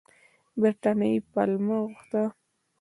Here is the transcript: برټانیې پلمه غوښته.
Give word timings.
برټانیې 0.59 1.25
پلمه 1.31 1.77
غوښته. 1.93 2.23